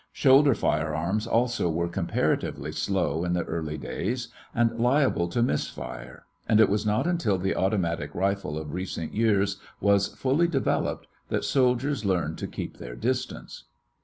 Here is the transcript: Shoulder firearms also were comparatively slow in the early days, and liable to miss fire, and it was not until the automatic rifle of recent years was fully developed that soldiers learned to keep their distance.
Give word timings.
Shoulder 0.11 0.55
firearms 0.55 1.27
also 1.27 1.69
were 1.69 1.87
comparatively 1.87 2.71
slow 2.71 3.23
in 3.23 3.33
the 3.33 3.43
early 3.43 3.77
days, 3.77 4.29
and 4.51 4.79
liable 4.79 5.27
to 5.27 5.43
miss 5.43 5.67
fire, 5.67 6.25
and 6.49 6.59
it 6.59 6.69
was 6.69 6.87
not 6.87 7.05
until 7.05 7.37
the 7.37 7.53
automatic 7.55 8.15
rifle 8.15 8.57
of 8.57 8.73
recent 8.73 9.13
years 9.13 9.57
was 9.79 10.07
fully 10.15 10.47
developed 10.47 11.05
that 11.29 11.43
soldiers 11.43 12.03
learned 12.03 12.39
to 12.39 12.47
keep 12.47 12.77
their 12.77 12.95
distance. 12.95 13.65